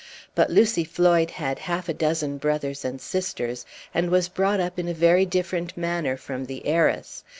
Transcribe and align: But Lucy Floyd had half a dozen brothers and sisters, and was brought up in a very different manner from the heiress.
But 0.33 0.49
Lucy 0.49 0.83
Floyd 0.83 1.29
had 1.29 1.59
half 1.59 1.87
a 1.87 1.93
dozen 1.93 2.39
brothers 2.39 2.83
and 2.83 2.99
sisters, 2.99 3.67
and 3.93 4.09
was 4.09 4.29
brought 4.29 4.59
up 4.59 4.79
in 4.79 4.87
a 4.87 4.95
very 4.95 5.27
different 5.27 5.77
manner 5.77 6.17
from 6.17 6.45
the 6.45 6.65
heiress. 6.65 7.23